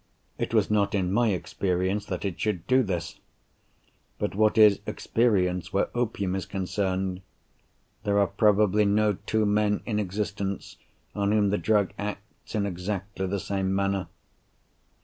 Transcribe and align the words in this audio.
It 0.39 0.51
was 0.51 0.71
not 0.71 0.95
in 0.95 1.11
my 1.11 1.27
experience 1.27 2.07
that 2.07 2.25
it 2.25 2.39
should 2.39 2.65
do 2.65 2.81
this. 2.81 3.19
But 4.17 4.33
what 4.33 4.57
is 4.57 4.79
experience, 4.87 5.71
where 5.71 5.89
opium 5.95 6.33
is 6.35 6.47
concerned? 6.47 7.21
There 8.03 8.17
are 8.17 8.25
probably 8.25 8.83
no 8.83 9.19
two 9.27 9.45
men 9.45 9.83
in 9.85 9.99
existence 9.99 10.77
on 11.13 11.31
whom 11.31 11.51
the 11.51 11.59
drug 11.59 11.93
acts 11.99 12.55
in 12.55 12.65
exactly 12.65 13.27
the 13.27 13.39
same 13.39 13.75
manner. 13.75 14.07